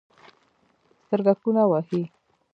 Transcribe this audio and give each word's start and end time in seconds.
سترګکونه 1.03 1.63
وهي 1.69 2.01